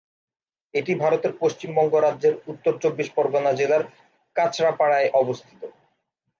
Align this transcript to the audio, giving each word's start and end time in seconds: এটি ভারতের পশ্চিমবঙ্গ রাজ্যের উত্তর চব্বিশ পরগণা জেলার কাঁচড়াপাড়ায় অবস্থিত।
এটি 0.73 0.93
ভারতের 0.95 1.33
পশ্চিমবঙ্গ 1.41 1.93
রাজ্যের 1.97 2.35
উত্তর 2.51 2.73
চব্বিশ 2.83 3.07
পরগণা 3.15 3.51
জেলার 3.59 3.83
কাঁচড়াপাড়ায় 4.35 5.09
অবস্থিত। 5.21 5.61